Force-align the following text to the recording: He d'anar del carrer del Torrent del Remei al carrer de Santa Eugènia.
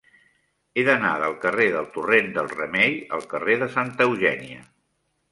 He 0.75 0.83
d'anar 0.85 1.09
del 1.23 1.35
carrer 1.43 1.67
del 1.75 1.85
Torrent 1.97 2.31
del 2.37 2.49
Remei 2.53 2.95
al 3.17 3.27
carrer 3.35 3.57
de 3.65 3.69
Santa 3.75 4.07
Eugènia. 4.07 4.63